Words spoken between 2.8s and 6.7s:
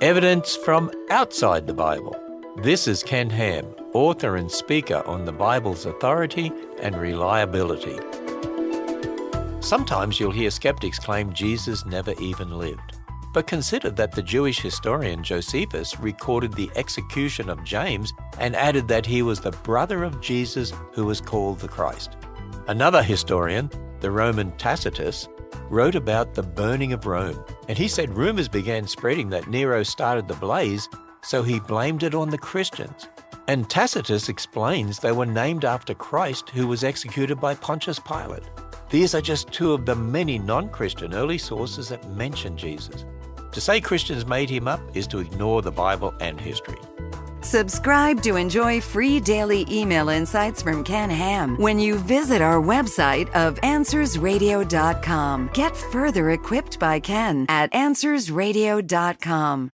is Ken Ham, author and speaker on the Bible's authority